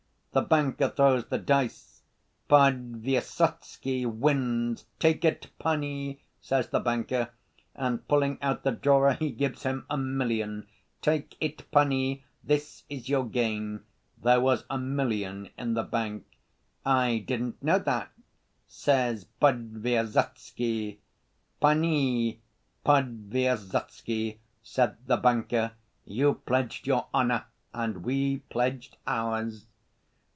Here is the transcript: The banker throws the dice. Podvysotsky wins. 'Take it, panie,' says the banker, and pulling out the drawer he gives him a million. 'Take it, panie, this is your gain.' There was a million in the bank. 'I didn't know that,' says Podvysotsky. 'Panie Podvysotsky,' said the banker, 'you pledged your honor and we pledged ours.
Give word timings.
The 0.33 0.39
banker 0.41 0.87
throws 0.87 1.25
the 1.27 1.37
dice. 1.39 2.03
Podvysotsky 2.49 4.05
wins. 4.05 4.85
'Take 4.97 5.25
it, 5.25 5.49
panie,' 5.59 6.21
says 6.39 6.69
the 6.69 6.79
banker, 6.79 7.31
and 7.75 8.07
pulling 8.07 8.41
out 8.41 8.63
the 8.63 8.71
drawer 8.71 9.11
he 9.11 9.29
gives 9.29 9.63
him 9.63 9.85
a 9.89 9.97
million. 9.97 10.67
'Take 11.01 11.35
it, 11.41 11.69
panie, 11.69 12.23
this 12.45 12.85
is 12.89 13.09
your 13.09 13.27
gain.' 13.27 13.83
There 14.23 14.39
was 14.39 14.63
a 14.69 14.77
million 14.77 15.49
in 15.57 15.73
the 15.73 15.83
bank. 15.83 16.23
'I 16.85 17.25
didn't 17.27 17.61
know 17.61 17.79
that,' 17.79 18.13
says 18.69 19.25
Podvysotsky. 19.41 20.99
'Panie 21.59 22.39
Podvysotsky,' 22.85 24.37
said 24.63 24.95
the 25.07 25.17
banker, 25.17 25.73
'you 26.05 26.35
pledged 26.35 26.87
your 26.87 27.07
honor 27.13 27.43
and 27.73 28.05
we 28.05 28.37
pledged 28.49 28.95
ours. 29.05 29.67